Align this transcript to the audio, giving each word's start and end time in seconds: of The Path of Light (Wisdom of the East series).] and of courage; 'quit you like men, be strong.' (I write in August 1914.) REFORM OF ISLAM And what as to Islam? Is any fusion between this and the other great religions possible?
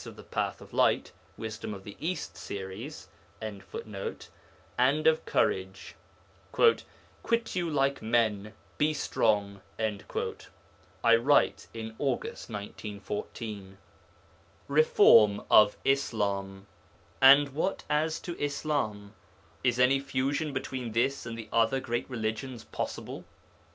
of 0.03 0.15
The 0.15 0.23
Path 0.23 0.61
of 0.61 0.73
Light 0.73 1.11
(Wisdom 1.37 1.75
of 1.75 1.83
the 1.83 1.95
East 1.99 2.35
series).] 2.35 3.07
and 3.39 3.61
of 5.05 5.25
courage; 5.27 5.95
'quit 6.51 7.55
you 7.55 7.69
like 7.69 8.01
men, 8.01 8.53
be 8.79 8.95
strong.' 8.95 9.61
(I 11.03 11.15
write 11.17 11.67
in 11.71 11.95
August 11.99 12.49
1914.) 12.49 13.77
REFORM 14.67 15.43
OF 15.51 15.77
ISLAM 15.85 16.65
And 17.21 17.49
what 17.49 17.83
as 17.87 18.19
to 18.21 18.35
Islam? 18.43 19.13
Is 19.63 19.79
any 19.79 19.99
fusion 19.99 20.51
between 20.51 20.93
this 20.93 21.27
and 21.27 21.37
the 21.37 21.47
other 21.53 21.79
great 21.79 22.09
religions 22.09 22.63
possible? 22.63 23.23